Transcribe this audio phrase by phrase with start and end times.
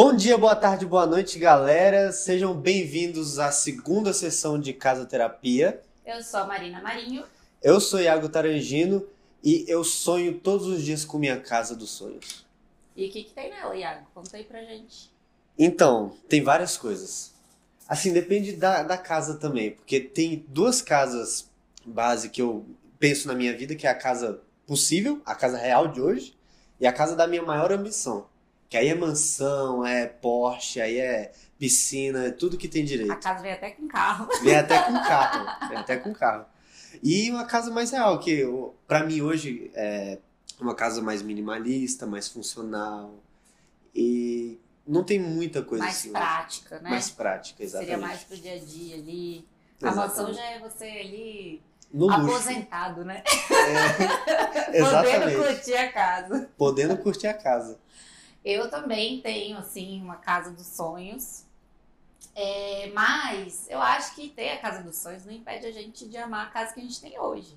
[0.00, 2.12] Bom dia, boa tarde, boa noite, galera.
[2.12, 5.82] Sejam bem-vindos à segunda sessão de Casa Terapia.
[6.06, 7.24] Eu sou a Marina Marinho.
[7.60, 9.04] Eu sou Iago Tarangino
[9.42, 12.46] e eu sonho todos os dias com minha casa dos sonhos.
[12.94, 14.06] E o que, que tem nela, Iago?
[14.14, 15.10] Conta aí pra gente.
[15.58, 17.34] Então, tem várias coisas.
[17.88, 21.50] Assim, depende da, da casa também, porque tem duas casas
[21.84, 22.64] base que eu
[23.00, 26.38] penso na minha vida, que é a casa possível, a casa real de hoje,
[26.78, 28.28] e a casa da minha maior ambição.
[28.68, 33.12] Que aí é mansão, é Porsche, aí é piscina, é tudo que tem direito.
[33.12, 34.28] A casa vem até com carro.
[34.42, 35.68] Vem até com carro.
[35.68, 36.46] Vem até com carro.
[37.02, 38.44] E uma casa mais real, que
[38.86, 40.18] para mim hoje é
[40.60, 43.14] uma casa mais minimalista, mais funcional.
[43.94, 46.12] E não tem muita coisa mais assim.
[46.12, 46.90] prática, né?
[46.90, 47.90] Mais prática, exatamente.
[47.90, 49.48] Seria mais pro dia a dia ali.
[49.82, 53.22] A mansão já é você ali no aposentado, né?
[54.70, 55.36] É, exatamente.
[55.36, 56.50] Podendo curtir a casa.
[56.56, 57.78] Podendo curtir a casa.
[58.50, 61.44] Eu também tenho, assim, uma casa dos sonhos.
[62.34, 66.16] É, mas eu acho que ter a casa dos sonhos não impede a gente de
[66.16, 67.54] amar a casa que a gente tem hoje.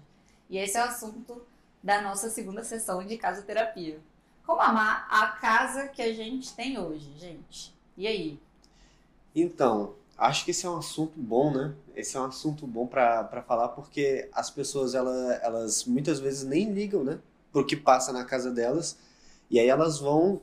[0.50, 1.42] E esse é o assunto
[1.82, 4.02] da nossa segunda sessão de casoterapia.
[4.46, 7.74] Como amar a casa que a gente tem hoje, gente?
[7.96, 8.38] E aí?
[9.34, 11.74] Então, acho que esse é um assunto bom, né?
[11.96, 16.70] Esse é um assunto bom para falar porque as pessoas, ela, elas muitas vezes nem
[16.70, 17.18] ligam, né?
[17.50, 18.98] Pro que passa na casa delas.
[19.50, 20.42] E aí elas vão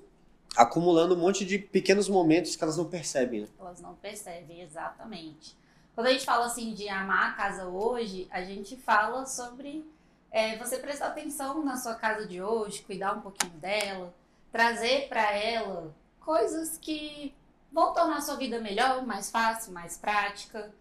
[0.57, 3.49] acumulando um monte de pequenos momentos que elas não percebem, né?
[3.59, 5.57] Elas não percebem, exatamente.
[5.95, 9.85] Quando a gente fala assim de amar a casa hoje, a gente fala sobre
[10.31, 14.15] é, você prestar atenção na sua casa de hoje, cuidar um pouquinho dela,
[14.53, 17.35] trazer para ela coisas que
[17.73, 20.73] vão tornar a sua vida melhor, mais fácil, mais prática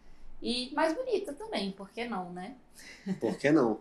[0.41, 2.55] e mais bonita também, por que não, né?
[3.19, 3.79] Por que não?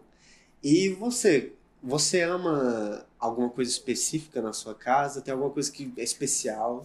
[0.62, 1.53] E você,
[1.87, 5.23] você ama alguma coisa específica na sua casa?
[5.23, 6.84] Tem alguma coisa que é especial?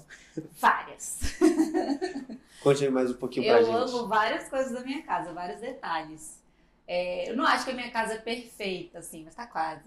[0.60, 1.20] Várias.
[2.62, 3.76] Conte aí mais um pouquinho pra eu gente.
[3.76, 6.40] Eu amo várias coisas da minha casa, vários detalhes.
[6.88, 9.82] É, eu não acho que a minha casa é perfeita, assim, mas tá quase.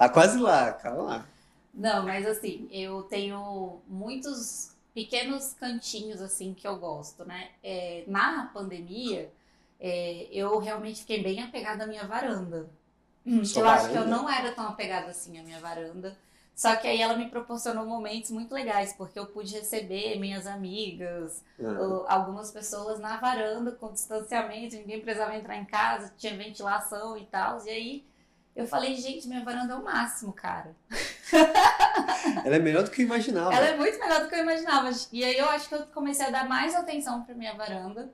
[0.00, 1.26] ah, quase lá, calma lá.
[1.72, 7.50] Não, mas assim, eu tenho muitos pequenos cantinhos, assim, que eu gosto, né?
[7.62, 9.30] É, na pandemia,
[9.78, 12.68] é, eu realmente fiquei bem apegada à minha varanda.
[13.44, 13.82] Sua eu varanda?
[13.84, 16.16] acho que eu não era tão apegada assim à minha varanda.
[16.54, 21.44] Só que aí ela me proporcionou momentos muito legais, porque eu pude receber minhas amigas,
[21.56, 22.04] Uhum.
[22.08, 27.64] algumas pessoas na varanda com distanciamento, ninguém precisava entrar em casa, tinha ventilação e tal.
[27.64, 28.04] E aí
[28.56, 30.74] eu falei, gente, minha varanda é o máximo, cara.
[32.44, 33.54] Ela é melhor do que eu imaginava.
[33.54, 34.90] Ela é muito melhor do que eu imaginava.
[35.12, 38.10] E aí eu acho que eu comecei a dar mais atenção pra minha varanda.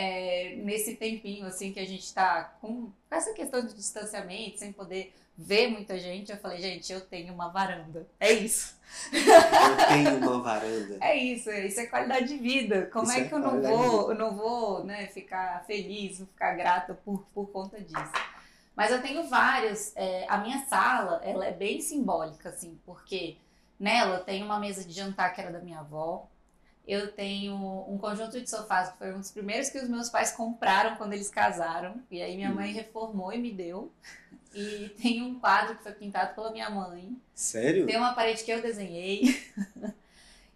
[0.00, 5.12] É, nesse tempinho, assim, que a gente tá com essa questão de distanciamento, sem poder
[5.36, 8.06] ver muita gente, eu falei, gente, eu tenho uma varanda.
[8.20, 8.78] É isso.
[9.12, 10.98] Eu tenho uma varanda.
[11.02, 12.86] É isso, isso é qualidade de vida.
[12.92, 16.94] Como é é que eu não vou, eu não vou, né, ficar feliz, ficar grata
[16.94, 18.12] por, por conta disso.
[18.76, 19.92] Mas eu tenho vários.
[19.96, 23.36] é, a minha sala, ela é bem simbólica, assim, porque
[23.80, 26.28] nela tem uma mesa de jantar que era da minha avó.
[26.88, 27.54] Eu tenho
[27.86, 31.12] um conjunto de sofás que foi um dos primeiros que os meus pais compraram quando
[31.12, 32.00] eles casaram.
[32.10, 33.92] E aí minha mãe reformou e me deu.
[34.54, 37.14] E tem um quadro que foi pintado pela minha mãe.
[37.34, 37.84] Sério?
[37.84, 39.22] Tem uma parede que eu desenhei.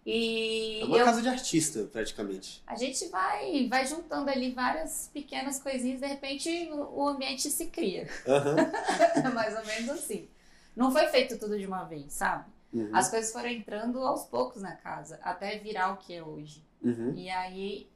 [0.05, 2.61] E É uma eu- casa de artista, praticamente.
[2.67, 8.05] a gente vai, vai juntando ali várias pequenas coisinhas, de repente o ambiente se cria.
[8.27, 8.55] Aham.
[9.33, 10.27] Mais ou menos assim.
[10.75, 12.51] Não foi feito tudo de uma vez, sabe?
[12.73, 12.89] Uhum.
[12.91, 16.63] As coisas foram entrando aos poucos na casa, até virar o que é hoje.
[16.81, 17.13] Uhum.
[17.15, 17.87] E aí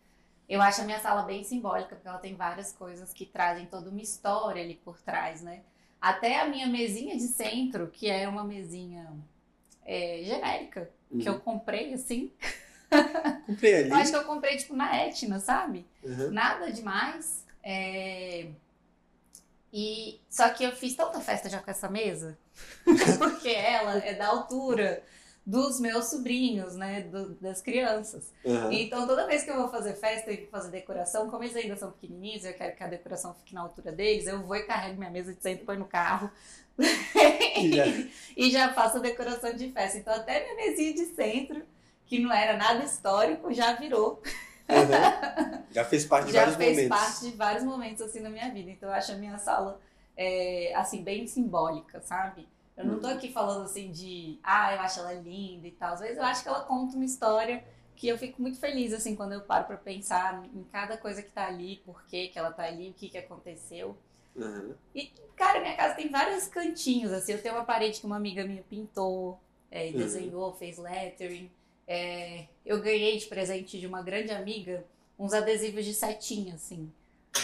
[0.48, 3.90] eu acho a minha sala bem simbólica, porque ela tem várias coisas que trazem toda
[3.90, 5.62] uma história ali por trás, né?
[6.00, 9.12] Até a minha mesinha de centro, que é uma mesinha
[9.86, 11.36] é, genérica, que Uhum.
[11.36, 12.32] eu comprei assim.
[13.46, 13.90] Comprei ali.
[13.90, 15.86] Eu acho que eu comprei tipo na Etna, sabe?
[16.04, 16.32] Uhum.
[16.32, 17.46] Nada demais.
[17.64, 18.48] É,
[19.80, 22.36] E só que eu fiz tanta festa já com essa mesa,
[23.20, 25.04] porque ela é da altura
[25.46, 28.34] dos meus sobrinhos, né, do- das crianças.
[28.44, 28.72] Uhum.
[28.72, 31.76] Então toda vez que eu vou fazer festa e vou fazer decoração, como eles ainda
[31.78, 34.98] são pequenininhos, eu quero que a decoração fique na altura deles, eu vou e carrego
[34.98, 36.30] minha mesa de centro, põe no carro
[36.80, 37.86] E já-
[38.36, 39.98] e já faço a decoração de festa.
[40.00, 41.62] Então até minha mesinha de centro,
[42.06, 44.22] que não era nada histórico, já virou
[44.70, 45.57] Uhum.
[45.72, 46.98] Já fez parte de já vários fez momentos.
[46.98, 48.70] parte de vários momentos assim na minha vida.
[48.72, 49.80] Então eu acho a minha sala
[50.16, 52.48] é, assim bem simbólica, sabe?
[52.76, 55.94] Eu não tô aqui falando assim de, ah, eu acho ela linda e tal.
[55.94, 57.64] Às vezes eu acho que ela conta uma história
[57.96, 61.32] que eu fico muito feliz assim quando eu paro para pensar em cada coisa que
[61.32, 63.98] tá ali, por que que ela tá ali, o que que aconteceu.
[64.36, 64.76] Uhum.
[64.94, 67.32] E cara, minha casa tem vários cantinhos assim.
[67.34, 69.40] Eu tenho uma parede que uma amiga minha pintou,
[69.72, 69.94] é, Uhum.
[69.94, 71.50] desenhou, fez lettering.
[71.88, 74.84] é, eu ganhei de presente de uma grande amiga
[75.18, 76.92] uns adesivos de setinha, assim.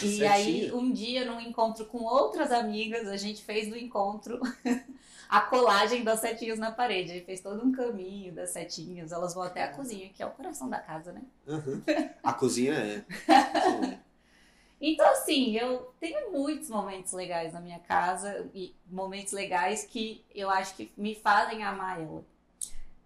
[0.02, 0.32] E Setinha?
[0.32, 4.40] aí, um dia, num encontro com outras amigas, a gente fez do encontro
[5.30, 7.12] a colagem das setinhas na parede.
[7.12, 9.12] A gente fez todo um caminho das setinhas.
[9.12, 11.22] Elas vão até a cozinha, que é o coração da casa, né?
[11.48, 11.82] Uhum.
[12.24, 14.00] A cozinha é.
[14.86, 20.50] Então, assim, eu tenho muitos momentos legais na minha casa e momentos legais que eu
[20.50, 22.22] acho que me fazem amar ela.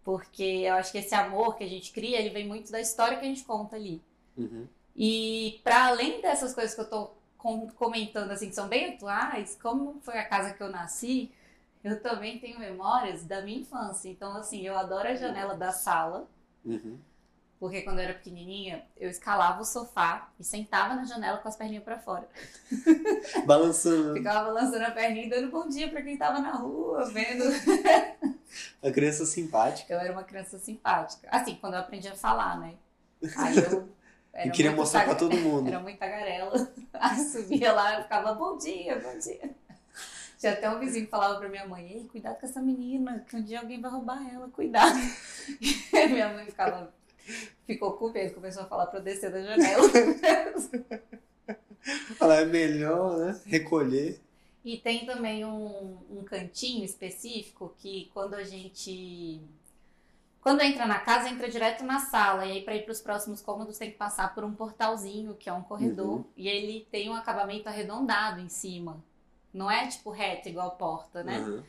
[0.03, 3.15] Porque eu acho que esse amor que a gente cria, ele vem muito da história
[3.19, 4.01] que a gente conta ali.
[4.37, 4.67] Uhum.
[4.95, 9.57] E para além dessas coisas que eu tô com- comentando, assim, que são bem atuais,
[9.61, 11.31] como foi a casa que eu nasci,
[11.83, 14.09] eu também tenho memórias da minha infância.
[14.09, 16.27] Então, assim, eu adoro a janela da sala.
[16.65, 16.97] Uhum.
[17.59, 21.55] Porque quando eu era pequenininha, eu escalava o sofá e sentava na janela com as
[21.55, 22.27] perninhas pra fora.
[23.45, 24.13] Balançando.
[24.13, 27.43] Ficava balançando a perninha e dando bom dia pra quem tava na rua, vendo.
[28.81, 29.93] A criança simpática.
[29.93, 31.27] Eu era uma criança simpática.
[31.31, 32.75] Assim, quando eu aprendi a falar, né?
[33.35, 33.89] Aí eu.
[34.37, 35.67] Era E queria mostrar pra taga- todo mundo.
[35.67, 36.71] Era muito tagarela.
[36.93, 39.49] Aí subia lá ficava bom dia, bom dia.
[40.37, 43.35] Tinha até um vizinho que falava pra minha mãe: Ei, cuidado com essa menina, que
[43.35, 44.95] um dia alguém vai roubar ela, cuidado.
[45.59, 45.73] E
[46.07, 46.93] minha mãe ficava.
[47.65, 49.89] Ficou com medo, começou a falar pra eu descer da janela.
[52.17, 53.41] Falar, é melhor, né?
[53.45, 54.19] Recolher.
[54.63, 59.41] E tem também um, um cantinho específico que quando a gente.
[60.47, 62.45] Quando entra na casa, entra direto na sala.
[62.45, 65.49] E aí, para ir para os próximos cômodos, tem que passar por um portalzinho, que
[65.49, 66.19] é um corredor.
[66.19, 66.25] Uhum.
[66.37, 69.03] E ele tem um acabamento arredondado em cima.
[69.53, 71.39] Não é tipo reto, igual porta, né?
[71.39, 71.63] Uhum.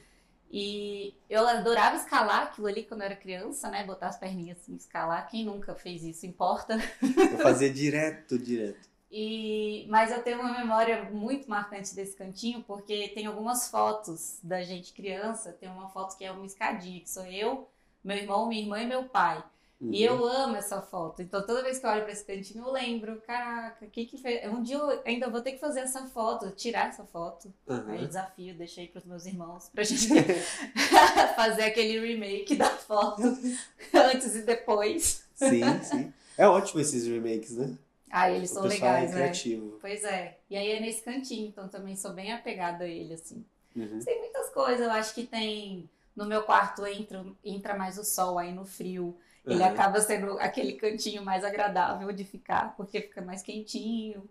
[0.48, 3.82] E eu adorava escalar aquilo ali quando eu era criança, né?
[3.82, 5.28] Botar as perninhas assim, escalar.
[5.28, 6.78] Quem nunca fez isso importa.
[7.02, 8.88] Eu fazia direto, direto.
[9.10, 14.62] E, mas eu tenho uma memória muito marcante desse cantinho, porque tem algumas fotos da
[14.62, 15.52] gente criança.
[15.52, 17.68] Tem uma foto que é uma escadinha, que sou eu,
[18.08, 19.44] meu irmão, minha irmã e meu pai.
[19.80, 19.92] Uhum.
[19.92, 21.22] E eu amo essa foto.
[21.22, 24.18] Então toda vez que eu olho pra esse cantinho, eu lembro, caraca, o que que
[24.18, 24.50] fez?
[24.50, 27.52] Um dia eu ainda vou ter que fazer essa foto, tirar essa foto.
[27.66, 27.84] Uhum.
[27.90, 30.08] Aí desafio, deixei pros meus irmãos pra gente
[31.36, 33.22] fazer aquele remake da foto
[33.94, 35.24] antes e depois.
[35.34, 36.12] Sim, sim.
[36.36, 37.76] É ótimo esses remakes, né?
[38.10, 39.20] Ah, eles o são pessoal legais, é né?
[39.20, 39.78] criativo.
[39.80, 40.38] Pois é.
[40.48, 43.44] E aí é nesse cantinho, então também sou bem apegada a ele, assim.
[43.76, 44.00] Uhum.
[44.00, 45.88] Tem muitas coisas, eu acho que tem.
[46.18, 49.16] No meu quarto entra, entra mais o sol aí no frio.
[49.46, 49.68] Ele Uhum.
[49.68, 54.28] acaba sendo aquele cantinho mais agradável de ficar, porque fica mais quentinho.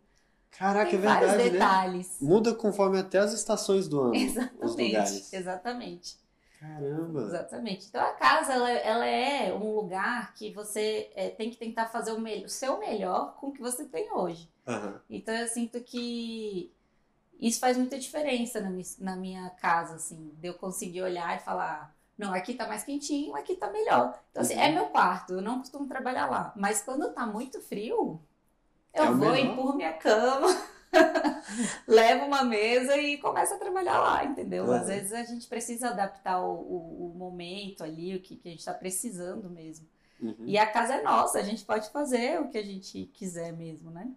[0.52, 1.50] Caraca, tem é verdade, vários né?
[1.52, 2.18] detalhes.
[2.22, 4.16] Muda conforme até as estações do ano.
[4.16, 5.36] Exatamente.
[5.36, 6.18] Exatamente.
[6.60, 7.22] Caramba.
[7.22, 7.88] Exatamente.
[7.88, 12.12] Então a casa ela, ela é um lugar que você é, tem que tentar fazer
[12.12, 14.50] o, o seu melhor com o que você tem hoje.
[14.68, 15.00] Aham.
[15.10, 16.72] Então eu sinto que
[17.40, 21.40] isso faz muita diferença na, mi- na minha casa, assim, de eu conseguir olhar e
[21.44, 24.18] falar, não, aqui tá mais quentinho, aqui tá melhor.
[24.32, 24.62] Então, assim, Uhum.
[24.62, 26.54] é meu quarto, eu não costumo trabalhar lá.
[26.56, 28.20] Mas quando tá muito frio,
[28.94, 29.38] eu É vou, melhor.
[29.38, 30.48] empurro minha cama,
[31.88, 34.66] levo uma mesa e começo a trabalhar lá, entendeu?
[34.66, 34.74] Uhum.
[34.74, 38.52] Às vezes a gente precisa adaptar o, o- o momento ali, o que, que a
[38.52, 39.88] gente tá precisando mesmo.
[40.20, 40.36] Uhum.
[40.46, 43.92] E a casa é nossa, a gente pode fazer o que a gente quiser mesmo,
[43.92, 44.10] né?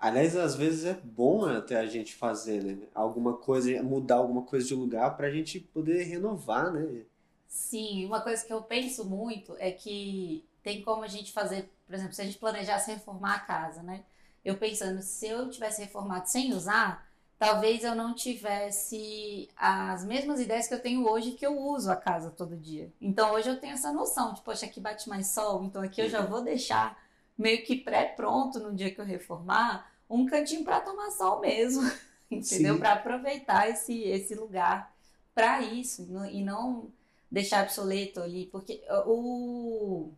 [0.00, 2.88] Aliás, às vezes é bom até a gente fazer, né?
[2.94, 7.02] Alguma coisa, mudar alguma coisa de lugar pra gente poder renovar, né?
[7.46, 11.94] Sim, uma coisa que eu penso muito é que tem como a gente fazer, por
[11.94, 14.04] exemplo, se a gente planejasse reformar a casa, né?
[14.42, 17.06] Eu pensando, se eu tivesse reformado sem usar,
[17.38, 21.96] talvez eu não tivesse as mesmas ideias que eu tenho hoje que eu uso a
[21.96, 22.90] casa todo dia.
[22.98, 26.08] Então hoje eu tenho essa noção de, poxa, aqui bate mais sol, então aqui eu
[26.08, 26.98] já vou deixar
[27.40, 31.82] meio que pré-pronto no dia que eu reformar, um cantinho para tomar sol mesmo,
[32.30, 32.78] entendeu?
[32.78, 34.94] Para aproveitar esse, esse lugar
[35.34, 36.92] para isso e não-
[37.30, 40.10] deixar obsoleto ali, porque o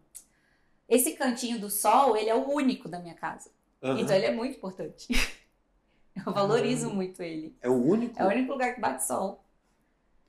[0.88, 3.50] esse cantinho do sol, ele é o único da minha casa.
[3.82, 4.00] Aham.
[4.00, 5.08] Então ele é muito importante.
[6.14, 6.94] Eu valorizo Aham.
[6.94, 7.54] muito ele.
[7.62, 8.18] É o único?
[8.18, 9.42] É o único lugar que bate sol.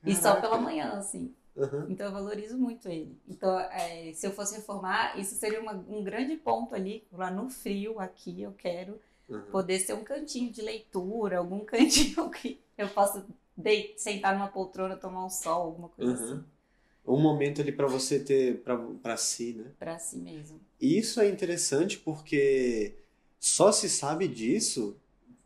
[0.06, 0.40] E só Caraca.
[0.42, 1.34] pela manhã, assim.
[1.56, 1.86] Aham.
[1.88, 3.16] Então eu valorizo muito ele.
[3.28, 7.48] Então, é, se eu fosse reformar, isso seria uma- um grande ponto ali, lá no
[7.48, 8.98] frio, aqui, eu quero
[9.30, 9.44] Aham.
[9.52, 13.24] poder ser um cantinho de leitura, algum cantinho que eu possa
[13.56, 16.32] dei- sentar numa poltrona, tomar um sol, alguma coisa Aham.
[16.32, 16.44] assim,
[17.06, 18.62] Um momento ali pra você ter
[19.02, 19.70] pra si, né?
[19.78, 20.58] pra si mesmo.
[20.80, 22.94] E isso é interessante porque
[23.38, 24.96] só se sabe disso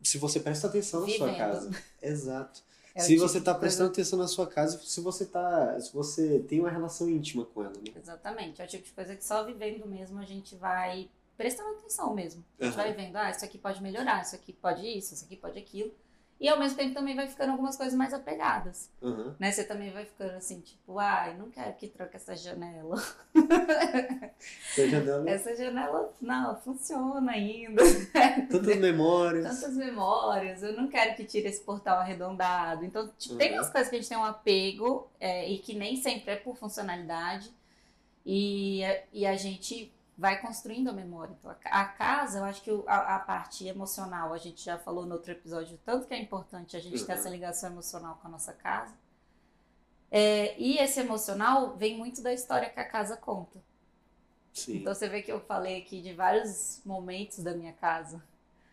[0.01, 1.37] se você presta atenção na sua Vivendo.
[1.37, 1.71] casa.
[2.01, 2.63] Exato.
[2.99, 5.79] É se tipo você de tá coisa- prestando atenção na sua casa, se você tá,
[5.79, 7.93] se você tem uma relação íntima com ela, né?
[7.95, 8.61] Exatamente.
[8.61, 12.43] É o tipo de coisa que só vivendo mesmo a gente vai prestando atenção mesmo.
[12.59, 12.83] A gente Aham.
[12.83, 15.91] vai vendo, ah, isso aqui pode melhorar, isso aqui pode isso, isso aqui pode aquilo.
[16.39, 19.35] E ao mesmo tempo também vai ficando algumas coisas mais apegadas, Aham.
[19.37, 19.51] né?
[19.51, 22.95] Você também vai ficando assim, tipo, ai, não quero que troque essa janela.
[24.71, 25.27] Essa janela.
[25.29, 27.83] Essa janela, não, funciona ainda.
[28.49, 29.59] Tantas memórias.
[29.59, 30.63] Tantas memórias.
[30.63, 32.85] Eu não quero que tire esse portal arredondado.
[32.85, 33.55] Então, tipo, tem Uhum.
[33.57, 36.55] umas coisas que a gente tem um apego é, e que nem sempre é por
[36.55, 37.51] funcionalidade.
[38.25, 38.81] E,
[39.11, 41.33] e a gente vai construindo a memória.
[41.39, 44.77] Então, a, ca- a casa, eu acho que a, a parte emocional, a gente já
[44.77, 47.17] falou no outro episódio, tanto que é importante a gente ter Uhum.
[47.19, 48.93] essa ligação emocional com a nossa casa.
[50.11, 53.59] É, e esse emocional vem muito da história que a casa conta.
[54.53, 54.77] Sim.
[54.77, 58.21] Então você vê que eu falei aqui de vários momentos da minha casa,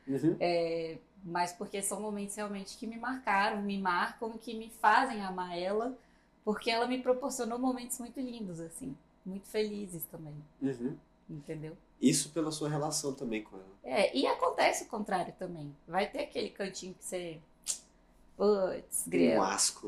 [0.08, 0.36] Uhum.
[0.40, 5.58] é, mas porque são momentos realmente que me marcaram, me marcam, que me fazem amar
[5.58, 5.96] ela,
[6.44, 10.96] porque ela me proporcionou momentos muito lindos, assim, muito felizes também, Uhum.
[11.28, 11.76] Entendeu?
[12.00, 13.66] Isso pela sua relação também com ela.
[13.82, 15.74] É, e acontece o contrário também.
[15.88, 17.38] Vai ter aquele cantinho que você.
[18.36, 19.86] Putz, Tem um asco.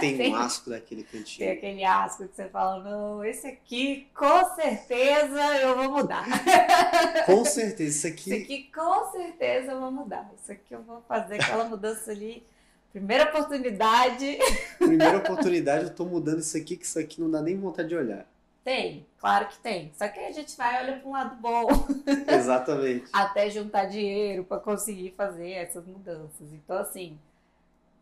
[0.00, 0.32] Tem Tem.
[0.32, 1.52] um asco daquele Tem cantinho.
[1.52, 6.26] aquele asco que você fala, não, esse aqui com certeza eu vou mudar.
[7.24, 8.42] Com certeza, isso Isso aqui.
[8.42, 10.28] aqui com certeza eu vou mudar.
[10.42, 12.42] Isso aqui eu vou fazer aquela mudança ali.
[12.90, 14.38] Primeira oportunidade.
[14.78, 17.94] Primeira oportunidade, eu tô mudando isso aqui, que isso aqui não dá nem vontade de
[17.94, 18.26] olhar.
[18.68, 19.90] Tem, claro que tem.
[19.94, 21.68] Só que a gente vai olha para um lado bom,
[22.28, 23.08] Exatamente.
[23.14, 26.52] até juntar dinheiro para conseguir fazer essas mudanças.
[26.52, 27.18] Então, assim,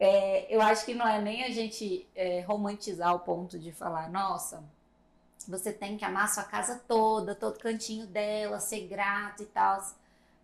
[0.01, 4.11] é, eu acho que não é nem a gente é, romantizar o ponto de falar,
[4.11, 4.65] nossa,
[5.47, 9.81] você tem que amar sua casa toda, todo cantinho dela, ser grato e tal.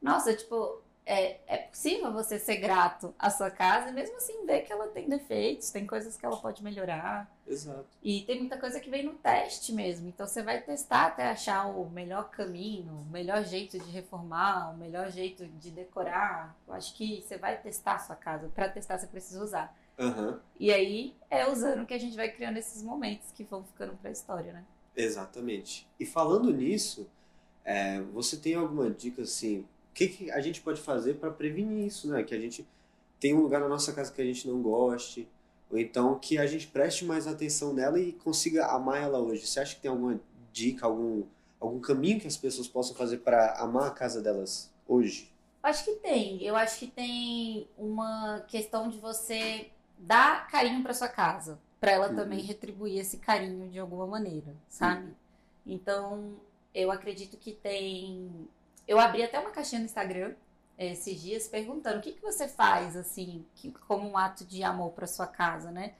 [0.01, 4.63] Nossa, tipo, é, é possível você ser grato à sua casa e mesmo assim ver
[4.63, 7.31] que ela tem defeitos, tem coisas que ela pode melhorar.
[7.47, 7.87] Exato.
[8.03, 10.09] E tem muita coisa que vem no teste mesmo.
[10.09, 14.77] Então você vai testar até achar o melhor caminho, o melhor jeito de reformar, o
[14.79, 16.57] melhor jeito de decorar.
[16.67, 18.49] Eu acho que você vai testar a sua casa.
[18.55, 19.77] Para testar você precisa usar.
[19.99, 20.41] Aham.
[20.59, 24.11] E aí é usando que a gente vai criando esses momentos que vão ficando pra
[24.11, 24.65] história, né?
[24.97, 25.89] Exatamente.
[25.99, 27.11] E falando nisso,
[27.65, 29.67] é, você tem alguma dica assim?
[29.93, 32.23] O que, que a gente pode fazer para prevenir isso, né?
[32.23, 32.67] Que a gente
[33.21, 35.29] tem um lugar na nossa casa que a gente não goste,
[35.71, 39.47] ou então que a gente preste mais atenção nela e consiga amar ela hoje.
[39.47, 40.19] Você acha que tem alguma
[40.53, 41.23] dica, algum,
[41.61, 45.31] algum caminho que as pessoas possam fazer para amar a casa delas hoje?
[45.63, 46.43] Acho que tem.
[46.43, 49.69] Eu acho que tem uma questão de você
[49.99, 52.15] dar carinho pra sua casa, Pra ela Uhum.
[52.17, 55.13] também retribuir esse carinho de alguma maneira, sabe?
[55.67, 56.35] Então,
[56.73, 58.49] eu acredito que tem.
[58.93, 60.35] Eu abri até uma caixinha no Instagram
[60.77, 64.63] eh, esses dias perguntando o que, que você faz, assim, que- como um ato de
[64.63, 65.95] amor pra sua casa, né?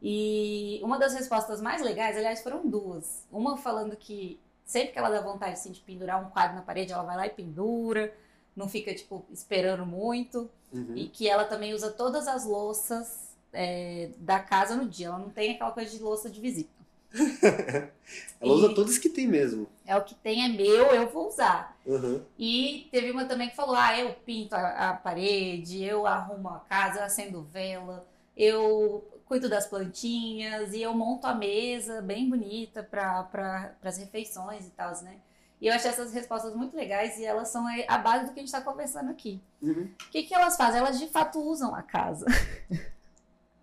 [0.00, 3.26] E uma das respostas mais legais, aliás, foram duas.
[3.30, 6.90] Uma falando que sempre que ela dá vontade assim, de pendurar um quadro na parede,
[6.90, 8.14] ela vai lá e pendura,
[8.56, 10.48] não fica, tipo, esperando muito.
[10.72, 10.96] Uhum.
[10.96, 15.08] E que ela também usa todas as louças é, da casa no dia.
[15.08, 16.70] Ela não tem aquela coisa de louça de visita.
[18.40, 19.68] Ela usa E- todas que tem mesmo.
[19.86, 21.76] É o que tem, é meu, eu vou usar.
[21.84, 22.22] Uhum.
[22.38, 26.60] E teve uma também que falou: ah, eu pinto a, a parede, eu arrumo a
[26.60, 32.82] casa, eu acendo vela, eu cuido das plantinhas e eu monto a mesa bem bonita
[32.82, 35.16] para pra, as refeições e tal, né?
[35.60, 38.42] E eu achei essas respostas muito legais e elas são a base do que a
[38.42, 39.40] gente está conversando aqui.
[39.60, 39.90] Uhum.
[40.06, 40.78] O que, que elas fazem?
[40.78, 42.26] Elas de fato usam a casa.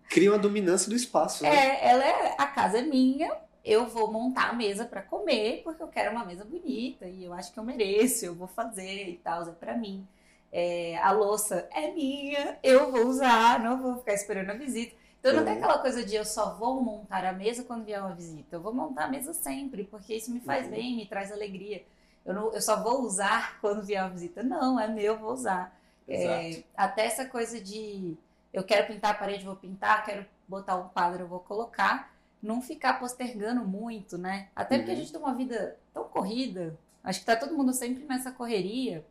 [0.08, 1.48] Cria uma dominância do espaço, né?
[1.54, 3.32] É, ela é, a casa é minha,
[3.64, 7.32] eu vou montar a mesa para comer, porque eu quero uma mesa bonita e eu
[7.32, 10.06] acho que eu mereço, eu vou fazer e tal, é para mim.
[10.52, 14.94] É, a louça é minha, eu vou usar, não vou ficar esperando a visita.
[15.18, 15.58] Então não tem Uhum.
[15.58, 18.54] aquela coisa de eu só vou montar a mesa quando vier uma visita.
[18.56, 20.70] Eu vou montar a mesa sempre, porque isso me faz Uhum.
[20.70, 21.84] bem, me traz alegria.
[22.24, 24.42] Eu, não, eu só vou usar quando vier uma visita.
[24.42, 25.76] Não, é meu, eu vou usar.
[26.08, 26.64] É, Exato.
[26.76, 28.16] até essa coisa de
[28.58, 32.14] eu quero pintar a parede, vou pintar, quero botar um quadro, eu vou colocar.
[32.42, 34.48] Não ficar postergando muito, né?
[34.54, 35.00] Até porque a Uhum.
[35.00, 36.78] gente tem uma vida tão corrida.
[37.02, 39.04] Acho que tá todo mundo sempre nessa correria.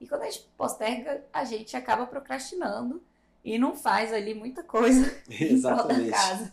[0.00, 3.02] E quando a gente posterga, a gente acaba procrastinando
[3.44, 6.10] e não faz ali muita coisa em Exatamente.
[6.10, 6.52] casa.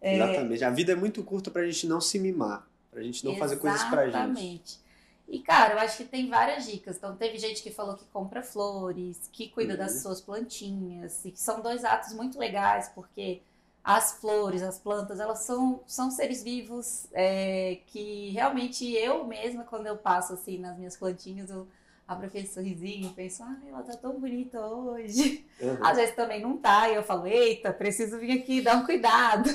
[0.00, 0.64] É, Exatamente.
[0.64, 2.66] A vida é muito curta pra gente não se mimar.
[2.90, 4.14] Pra gente não fazer coisas pra gente.
[4.16, 4.78] Exatamente.
[5.28, 6.96] E, cara, eu acho que tem várias dicas.
[6.96, 9.78] Então, teve gente que falou que compra flores, que cuida Uhum.
[9.78, 13.42] das suas plantinhas, e que são dois atos muito legais, porque
[13.84, 19.86] as flores, as plantas, elas são, são seres vivos é, que realmente eu mesma, quando
[19.86, 21.66] eu passo assim nas minhas plantinhas, eu
[22.06, 25.44] abro aquele sorrisinho e penso, ai, ela tá tão bonita hoje.
[25.60, 25.76] Uhum.
[25.84, 29.48] Às vezes também não tá, e eu falo, eita, preciso vir aqui dar um cuidado.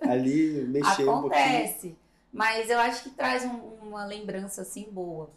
[0.00, 1.58] Ali, mexer um pouquinho.
[1.58, 1.96] Acontece.
[2.32, 5.30] Mas eu acho que traz um- uma lembrança assim boa.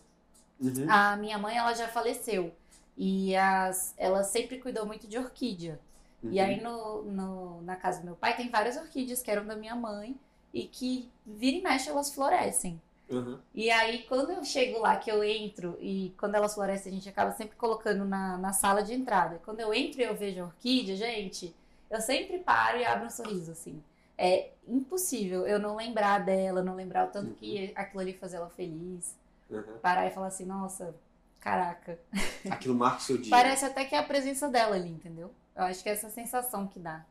[0.60, 0.86] Uhum.
[0.90, 2.52] A minha mãe, ela já faleceu.
[2.98, 5.80] E as, ela sempre cuidou muito de orquídea.
[6.24, 6.46] E Uhum.
[6.46, 9.76] aí no, no- na casa do meu pai tem várias orquídeas que eram da minha
[9.76, 10.16] mãe
[10.54, 12.80] e que vira e mexe elas florescem.
[13.10, 13.40] Uhum.
[13.54, 17.10] E aí, quando eu chego lá, que eu entro, e quando elas florescem, a gente
[17.10, 19.42] acaba sempre colocando na, na sala de entrada.
[19.44, 21.54] Quando eu entro e eu vejo a orquídea, gente,
[21.90, 23.82] eu sempre paro e abro um sorriso, assim.
[24.24, 28.50] É impossível eu não lembrar dela, não lembrar o tanto que aquilo ali faz ela
[28.50, 29.18] feliz.
[29.50, 29.80] Uhum.
[29.82, 30.96] Parar e falar assim, nossa,
[31.40, 32.00] caraca.
[32.50, 33.32] Aquilo marca o seu dia.
[33.32, 35.34] Parece até que é a presença dela ali, entendeu?
[35.56, 37.06] Eu acho que é essa sensação que dá.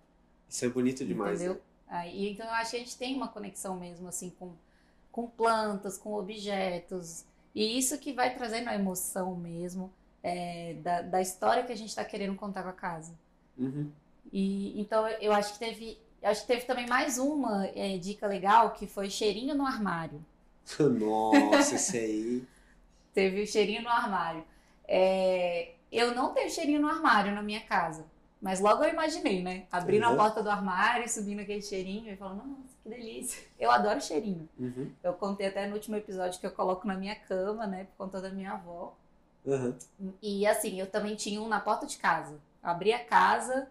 [0.49, 1.40] Isso é bonito demais.
[1.40, 1.55] Entendeu?
[1.55, 1.61] né?
[1.88, 4.52] Aí, então eu acho que a gente tem uma conexão mesmo, assim, com,
[5.11, 7.25] com plantas, com objetos.
[7.55, 11.88] E isso que vai trazendo a emoção mesmo é, da, da história que a gente
[11.88, 13.12] está querendo contar com a casa.
[13.59, 13.90] Uhum.
[14.33, 15.99] E então eu acho que teve.
[16.23, 20.25] Acho que teve também mais uma é, dica legal que foi cheirinho no armário.
[20.79, 22.45] Nossa, esse aí.
[23.15, 24.45] Teve o cheirinho no armário.
[24.87, 28.05] É, eu não tenho cheirinho no armário na minha casa.
[28.41, 29.65] Mas logo eu imaginei, né?
[29.71, 30.17] Abrindo a Uhum.
[30.17, 33.43] porta do armário, subindo aquele cheirinho e falando, nossa, que delícia.
[33.61, 34.49] Eu adoro cheirinho.
[34.59, 34.91] Uhum.
[35.05, 37.85] Eu contei até no último episódio que eu coloco na minha cama, né?
[37.85, 38.95] Por conta da minha avó.
[39.45, 39.75] Uhum.
[40.23, 42.33] E assim, eu também tinha um na porta de casa.
[42.62, 43.69] Eu abri a casa,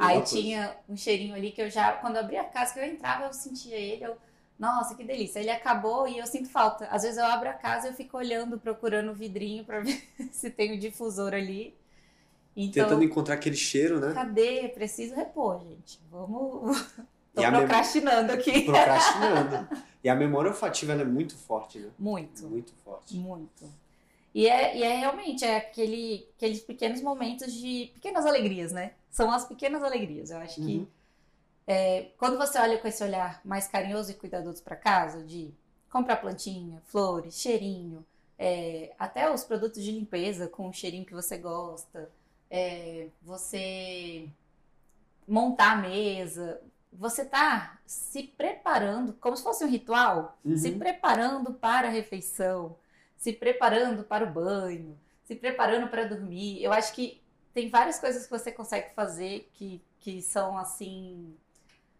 [0.00, 0.36] aí coisa.
[0.36, 1.92] tinha um cheirinho ali que eu já.
[1.92, 4.04] Quando eu abria a casa, que eu entrava, eu sentia ele.
[4.04, 4.16] Eu,
[4.58, 5.38] nossa, que delícia.
[5.40, 6.86] Ele acabou e eu sinto falta.
[6.86, 10.02] Às vezes eu abro a casa e eu fico olhando, procurando o vidrinho pra ver
[10.32, 11.74] se tem o difusor ali.
[12.56, 14.12] Então, Tentando encontrar aquele cheiro, né?
[14.12, 14.68] cadê?
[14.70, 16.00] Preciso repor, gente.
[16.10, 16.76] Vamos.
[17.32, 18.62] Tô E a mem- procrastinando aqui.
[18.66, 19.68] Procrastinando.
[20.02, 21.90] E a memória olfativa ela é muito forte, né?
[21.96, 22.48] Muito.
[22.48, 23.16] Muito forte.
[23.16, 23.64] Muito.
[24.38, 28.92] E é, e é realmente é aquele, aqueles pequenos momentos de pequenas alegrias, né?
[29.10, 30.30] São as pequenas alegrias.
[30.30, 30.86] Eu acho que Uhum.
[31.66, 35.52] é, quando você olha com esse olhar mais carinhoso e cuidadoso para casa, de
[35.90, 38.06] comprar plantinha, flores, cheirinho,
[38.38, 42.08] é, até os produtos de limpeza com o cheirinho que você gosta,
[42.48, 44.28] é, você
[45.26, 46.60] montar a mesa,
[46.92, 50.56] você tá se preparando, como se fosse um ritual, Uhum.
[50.56, 52.76] se preparando para a refeição,
[53.18, 56.62] se preparando para o banho, se preparando para dormir.
[56.62, 57.20] Eu acho que
[57.52, 61.36] tem várias coisas que você consegue fazer que, que são assim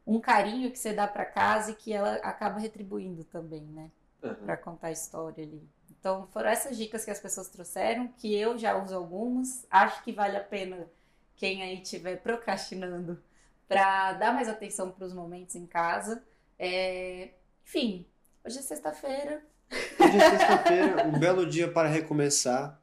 [0.06, 3.90] um carinho que você dá para casa e que ela acaba retribuindo também, né?
[4.22, 4.34] Uhum.
[4.36, 5.68] Para contar a história ali.
[5.90, 9.66] Então foram essas dicas que as pessoas trouxeram, que eu já uso algumas.
[9.70, 10.88] Acho que vale a pena
[11.36, 13.22] quem aí estiver procrastinando
[13.66, 16.24] para dar mais atenção para os momentos em casa.
[16.58, 17.30] É,
[17.64, 18.06] Enfim,
[18.44, 19.44] hoje é sexta-feira.
[19.70, 22.80] Hoje é sexta-feira, um belo dia para recomeçar.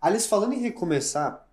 [0.00, 1.46] Aliás, falando em recomeçar,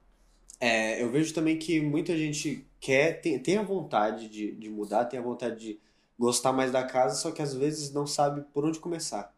[0.59, 5.05] é, eu vejo também que muita gente quer, tem, tem a vontade de, de mudar,
[5.05, 5.79] tem a vontade de
[6.17, 9.33] gostar mais da casa, só que às vezes não sabe por onde começar.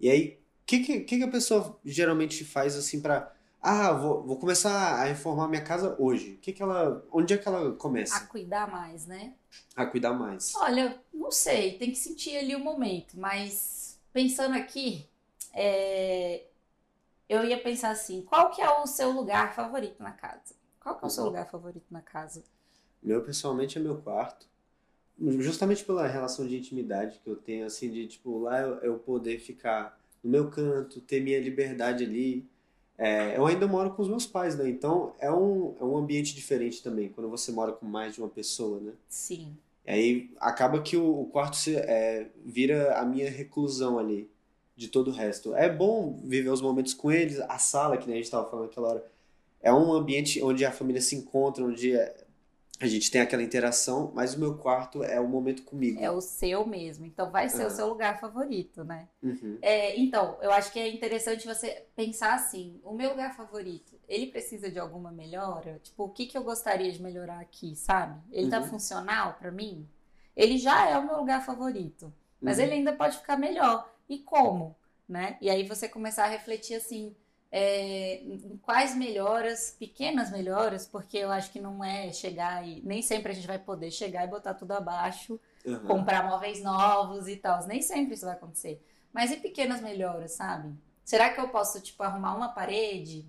[0.00, 4.38] E aí, o que, que, que a pessoa geralmente faz assim para Ah, vou, vou
[4.38, 6.34] começar a reformar minha casa hoje.
[6.34, 9.34] O que que ela, onde é que ela A começa cuidar mais, né?
[9.76, 10.54] a cuidar mais?
[10.56, 15.08] Olha, não sei, tem que sentir ali o momento, mas pensando aqui,
[15.52, 16.44] é,
[17.28, 20.54] eu ia pensar assim, qual que é o seu lugar favorito na casa?
[20.80, 21.30] Qual que é o seu Uhum.
[21.30, 22.42] lugar favorito na casa?
[23.02, 24.46] Meu, pessoalmente, é meu quarto.
[25.40, 29.38] Justamente pela relação de intimidade que eu tenho, assim, de, tipo, lá eu, eu poder
[29.38, 32.46] ficar no meu canto, ter minha liberdade ali.
[32.98, 34.68] É, eu ainda moro com os meus pais, né?
[34.68, 38.28] Então, é um, é um ambiente diferente também, quando você mora com mais de uma
[38.28, 38.92] pessoa, né?
[39.08, 44.30] Sim, E aí, acaba que o, o quarto se, é, vira a minha reclusão ali,
[44.76, 45.54] de todo o resto.
[45.54, 48.88] É bom viver os momentos com eles, a sala, que a gente estava falando aquela
[48.88, 49.12] hora,
[49.60, 52.21] é um ambiente onde a família se encontra, onde é-
[52.84, 56.02] a gente tem aquela interação, mas o meu quarto é o momento comigo.
[56.02, 57.70] é o seu mesmo, então vai ser o Aham.
[57.70, 59.08] seu lugar favorito, né?
[59.22, 59.58] Uhum.
[59.62, 64.26] É, então, eu acho que é interessante você pensar assim: o meu lugar favorito, ele
[64.26, 65.78] precisa de alguma melhora?
[65.82, 68.20] Tipo, o que, que eu gostaria de melhorar aqui, sabe?
[68.32, 68.64] Ele tá Uhum.
[68.64, 69.88] funcional pra mim?
[70.36, 72.64] Ele já é o meu lugar favorito, mas Uhum.
[72.64, 73.88] ele ainda pode ficar melhor.
[74.08, 74.76] E como?
[75.08, 75.36] Né?
[75.40, 77.14] E aí você começar a refletir assim.
[77.52, 78.22] É,
[78.62, 83.34] quais melhoras, pequenas melhoras, porque eu acho que não é chegar e nem sempre a
[83.34, 85.84] gente vai poder chegar e botar tudo abaixo Uhum.
[85.84, 87.66] comprar móveis novos e tal.
[87.66, 88.80] Nem sempre isso vai acontecer.
[89.12, 90.74] Mas e pequenas melhoras, sabe?
[91.04, 93.26] Será que eu posso, tipo, arrumar uma parede?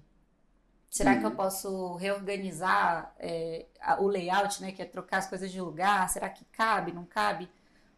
[0.90, 1.36] Será que eu Uhum.
[1.36, 3.66] posso reorganizar é,
[4.00, 4.72] o layout, né?
[4.72, 6.08] Que é trocar as coisas de lugar?
[6.10, 7.50] Será que cabe, não cabe?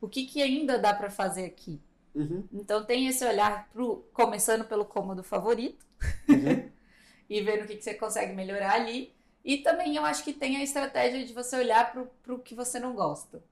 [0.02, 1.82] O que, que ainda dá pra fazer aqui?
[2.16, 2.48] Uhum.
[2.52, 5.86] Então tem esse olhar pro, começando pelo cômodo favorito
[6.28, 6.72] Uhum.
[7.30, 9.14] e vendo o que, que você consegue melhorar ali.
[9.44, 12.80] E também eu acho que tem a estratégia de você olhar pro, pro que você
[12.80, 13.44] não gosta.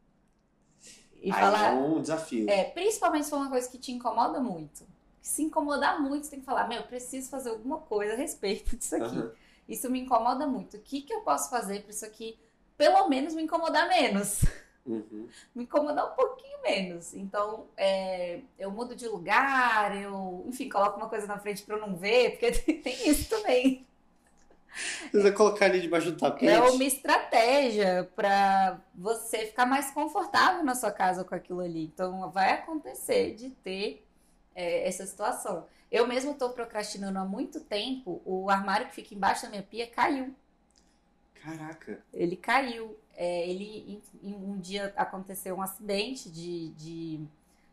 [1.22, 2.50] E Aí falar, é um desafio.
[2.50, 4.86] é, principalmente se for uma coisa que te incomoda muito.
[5.22, 8.76] Se incomodar muito, você tem que falar, meu, eu preciso fazer alguma coisa a respeito
[8.76, 9.16] disso aqui.
[9.16, 9.32] Aham.
[9.68, 10.76] Isso me incomoda muito.
[10.78, 12.38] O que, que eu posso fazer para isso aqui,
[12.78, 14.42] pelo menos, me incomodar menos?
[14.86, 15.30] Uhum.
[15.56, 17.14] me incomodar um pouquinho menos.
[17.14, 21.88] Então, é, eu mudo de lugar, eu, enfim, coloco uma coisa na frente para eu
[21.88, 22.52] não ver, porque
[22.84, 23.86] tem, isso também.
[25.12, 26.52] Precisa colocar ali debaixo do tapete.
[26.52, 31.86] É uma estratégia para você ficar mais confortável na sua casa com aquilo ali.
[31.86, 34.04] Então, vai acontecer de ter
[34.56, 35.66] é, essa situação.
[35.92, 38.20] Eu mesmo estou procrastinando há muito tempo.
[38.26, 40.34] O armário que fica embaixo da minha pia caiu.
[41.36, 42.04] Caraca.
[42.12, 42.98] Ele caiu.
[43.16, 47.20] É, ele em, um dia aconteceu um acidente de, de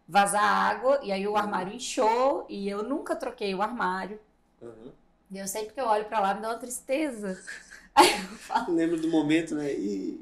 [0.08, 4.20] vazar água e aí o armário inchou e eu nunca troquei o armário.
[4.60, 4.92] Uhum.
[5.30, 7.40] E eu sempre que eu olho pra lá me dá uma tristeza.
[7.94, 9.72] Aí eu falo, Lembro do momento, né?
[9.72, 10.20] E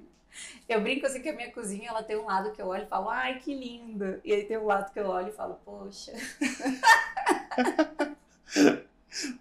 [0.69, 2.89] eu brinco assim que a minha cozinha ela tem um lado que eu olho e
[2.89, 4.21] falo, ai que linda.
[4.25, 6.13] E aí tem um lado que eu olho e falo, poxa,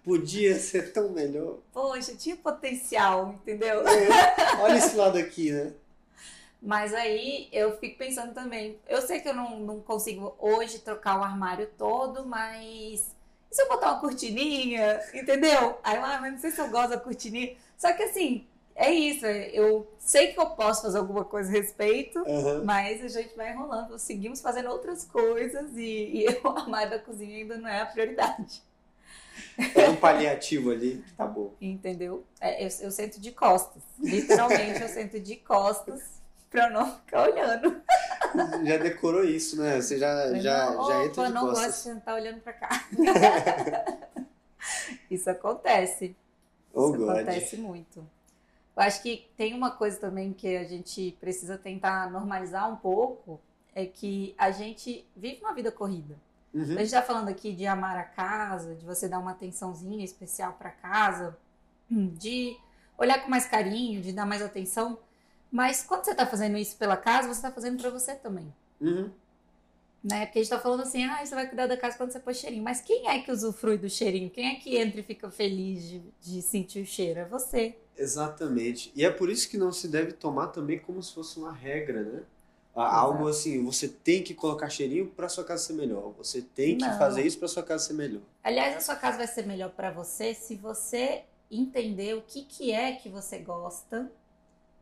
[0.04, 1.58] podia ser tão melhor.
[1.72, 3.86] poxa, tinha potencial, entendeu?
[3.86, 5.72] É, olha esse lado aqui, né?
[6.60, 11.20] Mas aí eu fico pensando também, eu sei que eu não, não consigo hoje trocar
[11.20, 13.14] o armário todo, mas
[13.50, 15.78] e se eu botar uma cortininha, entendeu?
[15.82, 17.56] Aí eu, ah, mas não sei se eu gosto da cortininha.
[17.78, 22.18] Só que assim, é isso, eu sei que eu posso fazer alguma coisa a respeito,
[22.26, 22.64] Uhum.
[22.64, 27.36] mas a gente vai enrolando, seguimos fazendo outras coisas e, e o armário da cozinha
[27.36, 28.60] ainda não é a prioridade,
[29.74, 31.04] É um paliativo ali.
[31.16, 31.54] Tá bom.
[31.60, 32.24] entendeu?
[32.40, 36.20] É, eu, eu sento de costas, literalmente eu sento de costas
[36.50, 37.82] pra eu não ficar olhando.
[38.64, 39.80] Já decorou isso, né?
[39.80, 41.74] Você já, já, não, já entra de não gosto de costas.
[41.76, 42.88] sentar olhando pra cá.
[45.10, 46.16] Isso acontece.
[46.72, 47.10] Oh, Isso God.
[47.10, 47.98] acontece muito.
[48.76, 53.40] Eu acho que tem uma coisa também que a gente precisa tentar normalizar um pouco,
[53.74, 56.16] é que a gente vive uma vida corrida.
[56.52, 56.62] Uhum.
[56.62, 60.54] A gente está falando aqui de amar a casa, de você dar uma atençãozinha especial
[60.54, 61.36] para casa,
[61.90, 62.56] de
[62.96, 64.98] olhar com mais carinho, de dar mais atenção.
[65.50, 68.52] Mas quando você está fazendo isso pela casa, você está fazendo para você também.
[68.80, 69.10] Uhum.
[70.02, 70.26] Né?
[70.26, 72.34] Porque a gente tá falando assim, ah, você vai cuidar da casa quando você pôr
[72.34, 72.62] cheirinho.
[72.62, 74.30] Mas quem é que usufrui do cheirinho?
[74.30, 77.20] Quem é que entra e fica feliz de, de sentir o cheiro?
[77.20, 77.76] É você.
[77.96, 78.92] Exatamente.
[78.94, 82.02] E é por isso que não se deve tomar também como se fosse uma regra,
[82.02, 82.22] né?
[82.86, 82.96] Exato.
[82.96, 86.12] Algo assim, você tem que colocar cheirinho para sua casa ser melhor.
[86.18, 86.98] Você tem que Não.
[86.98, 88.22] fazer isso para sua casa ser melhor.
[88.42, 92.72] Aliás, a sua casa vai ser melhor para você se você entender o que, que
[92.72, 94.10] é que você gosta,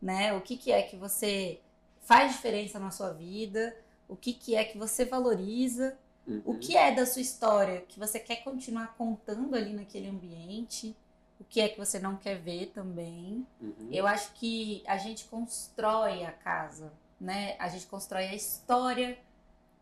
[0.02, 0.32] né?
[0.34, 1.60] O que, que é que você
[2.02, 3.76] faz diferença na sua vida,
[4.08, 6.42] o que, que é que você valoriza, Uhum.
[6.44, 10.92] o que é da sua história que você quer continuar contando ali naquele ambiente,
[11.38, 13.46] o que é que você não quer ver também.
[13.60, 13.88] Uhum.
[13.92, 17.56] Eu acho que a gente constrói a casa, né?
[17.58, 19.18] A gente constrói a história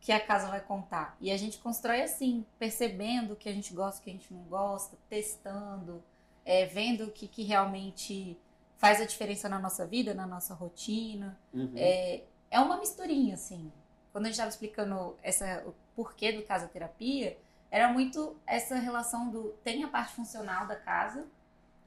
[0.00, 1.16] que a casa vai contar.
[1.20, 4.32] E a gente constrói assim, percebendo o que a gente gosta, o que a gente
[4.32, 6.02] não gosta, testando,
[6.44, 8.38] é, vendo o que, que realmente
[8.76, 11.38] faz a diferença na nossa vida, na nossa rotina.
[11.52, 11.72] Uhum.
[11.74, 13.72] É, é uma misturinha, assim.
[14.12, 17.38] Quando a gente estava explicando essa, o porquê do casa terapia,
[17.70, 21.26] era muito essa relação do tem a parte funcional da casa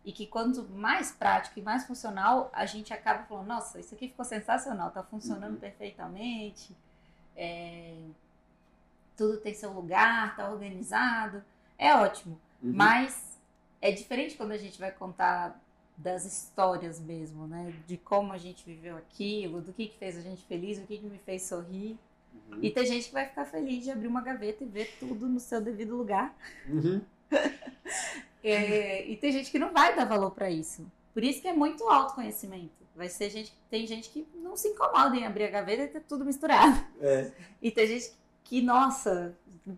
[0.07, 4.07] e que quanto mais prático e mais funcional, a gente acaba falando, nossa, isso aqui
[4.07, 5.59] ficou sensacional, tá funcionando Uhum.
[5.59, 6.73] perfeitamente,
[7.35, 7.93] é,
[9.17, 11.43] tudo tem seu lugar, tá organizado,
[11.77, 12.39] é ótimo.
[12.63, 12.71] Uhum.
[12.73, 13.37] Mas
[13.81, 15.61] é diferente quando a gente vai contar
[15.97, 17.73] das histórias mesmo, né?
[17.85, 20.99] De como a gente viveu aquilo, do que, que fez a gente feliz, o que,
[20.99, 21.99] que me fez sorrir.
[22.49, 22.59] Uhum.
[22.61, 25.41] E tem gente que vai ficar feliz de abrir uma gaveta e ver tudo no
[25.41, 26.33] seu devido lugar.
[26.65, 27.01] Uhum.
[28.49, 30.85] É, e tem gente que não vai dar valor pra isso.
[31.13, 32.71] Por isso que é muito autoconhecimento.
[32.95, 36.01] Vai ser gente, tem gente que não se incomoda em abrir a gaveta e ter
[36.01, 36.83] tudo misturado.
[36.99, 37.31] É.
[37.61, 38.11] E tem gente
[38.43, 39.35] que, nossa,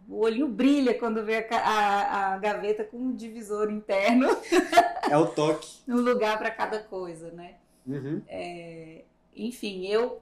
[0.08, 4.28] o olhinho brilha quando vê a, a- a gaveta com um divisor interno,
[5.10, 5.80] é o toque.
[5.88, 7.56] um lugar pra cada coisa, né?
[7.86, 8.22] Uhum.
[8.28, 9.02] É,
[9.36, 10.22] enfim, eu,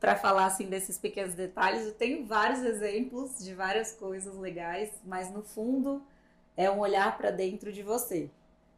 [0.00, 5.30] para falar assim desses pequenos detalhes, eu tenho vários exemplos de várias coisas legais, mas
[5.32, 6.02] no fundo
[6.56, 8.30] é um olhar para dentro de você.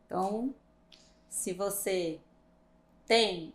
[0.06, 0.54] Então,
[1.28, 2.20] se você
[3.06, 3.52] tem,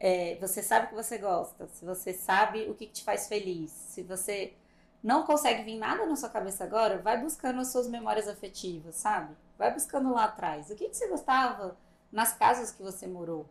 [0.00, 3.70] é, você sabe o que você gosta, se você sabe o que te faz feliz,
[3.70, 4.54] se você
[5.02, 9.36] não consegue vir nada na sua cabeça agora, vai buscando as suas memórias afetivas, sabe?
[9.56, 10.70] Vai buscando lá atrás.
[10.70, 11.76] O que que você gostava
[12.10, 13.46] nas casas que você morou?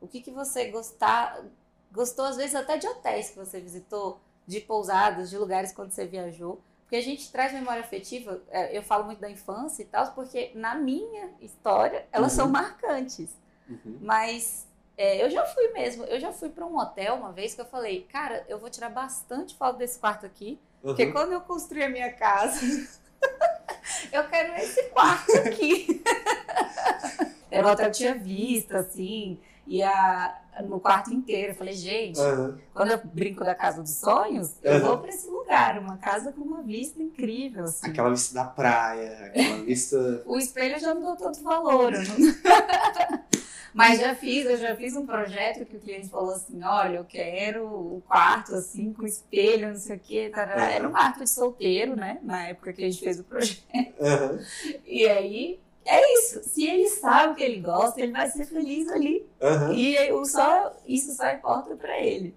[0.00, 1.44] O que, que você gostar,
[1.92, 6.06] gostou, às vezes, até de hotéis que você visitou, de pousadas, de lugares quando você
[6.06, 6.60] viajou.
[6.90, 10.50] Porque a gente traz memória afetiva, é, eu falo muito da infância e tal, porque
[10.56, 12.36] na minha história elas Uhum.
[12.38, 13.30] são marcantes.
[13.68, 13.98] Uhum.
[14.00, 14.66] Mas
[14.98, 17.64] é, eu já fui mesmo, eu já fui para um hotel uma vez que eu
[17.64, 21.12] falei, cara, eu vou tirar bastante foto desse quarto aqui, porque Uhum.
[21.12, 22.58] quando eu construir a minha casa,
[24.12, 26.02] eu quero esse quarto aqui.
[27.52, 29.38] Era que tinha vista, assim,
[29.70, 31.52] e a, no quarto inteiro.
[31.52, 32.58] Eu falei, gente, Aham.
[32.74, 34.80] quando eu brinco da casa dos sonhos, eu Aham.
[34.88, 37.88] vou pra esse lugar, uma casa com uma vista incrível, assim.
[37.88, 40.22] Aquela vista da praia, aquela vista.
[40.26, 41.92] O espelho eu já não dou tanto valor.
[41.94, 42.16] eu não-
[43.72, 47.04] Mas já fiz, eu já fiz um projeto que o cliente falou assim, olha, eu
[47.04, 50.28] quero o quarto assim, com espelho, não sei o quê.
[50.34, 50.68] tarará.
[50.72, 52.18] Era um quarto de solteiro, né?
[52.24, 53.62] Na época que a gente fez o projeto.
[54.00, 54.40] Aham.
[54.84, 56.42] E aí, é isso.
[56.44, 59.28] Se ele sabe o que ele gosta, ele vai ser feliz ali.
[59.42, 59.72] Aham.
[59.72, 62.36] E o só, isso só importa pra ele.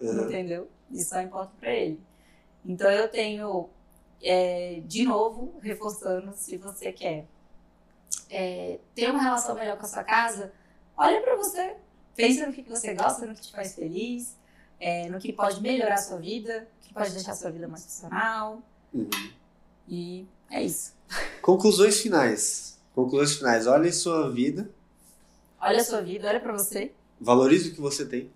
[0.00, 0.24] Aham.
[0.26, 0.68] Entendeu?
[0.90, 2.00] Isso só importa pra ele.
[2.64, 3.68] Então eu tenho,
[4.22, 7.26] é, de novo, reforçando, se você quer
[8.30, 10.52] é, ter uma relação melhor com a sua casa,
[10.96, 11.74] olha pra você.
[12.14, 14.36] Pensa no que você gosta, no que te faz feliz,
[14.78, 17.84] é, no que pode melhorar a sua vida, que pode deixar a sua vida mais
[17.84, 18.62] funcional.
[18.92, 19.10] Uhum.
[19.88, 20.94] E é isso.
[21.40, 22.71] Conclusões finais.
[22.94, 23.66] Conclusões finais.
[23.66, 24.70] Olhe sua vida,
[25.60, 26.92] Olha a sua vida, olha pra você.
[27.20, 28.30] valorize o que você tem.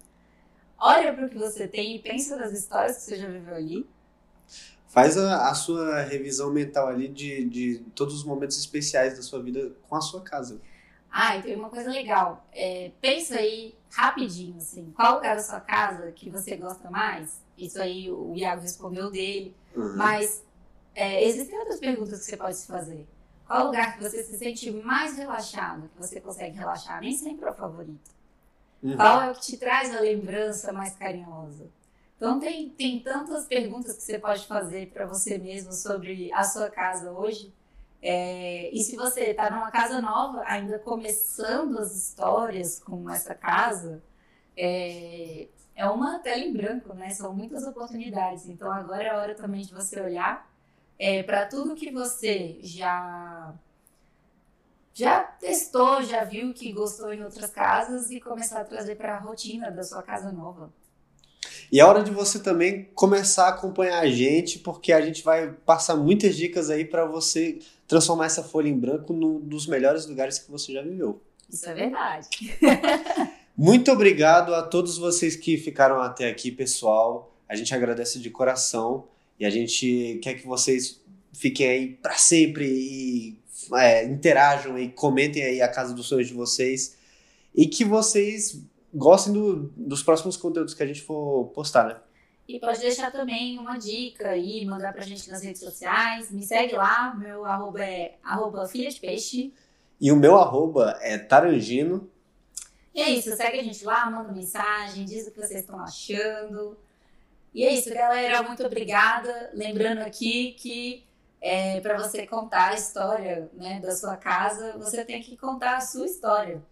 [0.78, 3.86] Olha para o que você tem e pensa nas histórias que você já viveu ali.
[4.88, 9.42] Faz a, a sua revisão mental ali de, de todos os momentos especiais da sua
[9.42, 10.60] vida com a sua casa.
[11.10, 12.46] Ah, e tem uma coisa legal.
[12.52, 17.40] É, pensa aí rapidinho, assim, qual lugar da sua casa que você gosta mais?
[17.58, 19.54] Isso aí o Iago respondeu dele.
[19.74, 19.96] Uhum.
[19.96, 20.44] Mas
[20.94, 23.06] é, existem outras perguntas que você pode se fazer.
[23.46, 27.00] Qual lugar que você se sente mais relaxado, que você consegue relaxar?
[27.00, 28.10] Nem sempre é o favorito.
[28.82, 28.96] Uhum.
[28.96, 31.66] Qual é o que te traz a lembrança mais carinhosa?
[32.16, 36.70] Então tem, tem tantas perguntas que você pode fazer para você mesmo sobre a sua
[36.70, 37.52] casa hoje.
[38.02, 44.02] É, e se você está numa casa nova, ainda começando as histórias com essa casa,
[44.56, 47.10] é, é uma tela em branco, né?
[47.10, 48.48] São muitas oportunidades.
[48.48, 50.48] Então agora é a hora também de você olhar
[50.98, 53.54] é, para tudo que você já
[54.94, 59.18] já testou, já viu que gostou em outras casas e começar a trazer para a
[59.18, 60.72] rotina da sua casa nova.
[61.70, 65.52] E é hora de você também começar a acompanhar a gente, porque a gente vai
[65.66, 70.38] passar muitas dicas aí para você transformar essa folha em branco num dos melhores lugares
[70.38, 71.20] que você já viveu.
[71.48, 72.28] Isso é verdade.
[73.54, 77.34] Muito obrigado a todos vocês que ficaram até aqui, pessoal.
[77.48, 81.00] A gente agradece de coração e a gente quer que vocês
[81.32, 83.38] fiquem aí para sempre e
[83.74, 86.96] é, interajam e comentem aí a casa dos sonhos de vocês
[87.54, 88.60] e que vocês
[88.94, 91.96] gostem do- dos próximos conteúdos que a gente for postar, né?
[92.48, 96.30] E pode deixar também uma dica aí, mandar pra gente nas redes sociais.
[96.30, 99.52] Me segue lá, meu arroba é arroba filha de peixe.
[100.00, 102.08] E o meu arroba é Tarangino.
[102.94, 106.78] E é isso, segue a gente lá, manda mensagem, diz o que vocês estão achando.
[107.56, 109.48] E é isso, galera, muito obrigada.
[109.54, 111.06] Lembrando aqui que
[111.40, 115.80] é, para você contar a história né, da sua casa, você tem que contar a
[115.80, 116.62] sua história.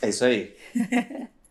[0.00, 0.56] É isso aí.